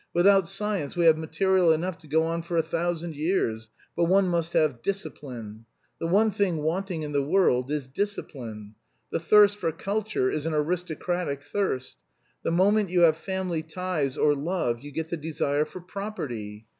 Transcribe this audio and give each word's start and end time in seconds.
Without 0.15 0.47
science 0.49 0.95
we 0.95 1.05
have 1.05 1.15
material 1.15 1.71
enough 1.71 1.99
to 1.99 2.07
go 2.07 2.23
on 2.23 2.41
for 2.41 2.57
a 2.57 2.63
thousand 2.63 3.15
years, 3.15 3.69
but 3.95 4.05
one 4.05 4.29
must 4.29 4.53
have 4.53 4.81
discipline. 4.81 5.65
The 5.99 6.07
one 6.07 6.31
thing 6.31 6.63
wanting 6.63 7.03
in 7.03 7.11
the 7.11 7.21
world 7.21 7.69
is 7.69 7.85
discipline. 7.85 8.73
The 9.11 9.19
thirst 9.19 9.57
for 9.57 9.71
culture 9.71 10.31
is 10.31 10.47
an 10.47 10.55
aristocratic 10.55 11.43
thirst. 11.43 11.97
The 12.41 12.49
moment 12.49 12.89
you 12.89 13.01
have 13.01 13.15
family 13.15 13.61
ties 13.61 14.17
or 14.17 14.33
love 14.33 14.79
you 14.79 14.91
get 14.91 15.09
the 15.09 15.17
desire 15.17 15.65
for 15.65 15.79
property. 15.81 16.65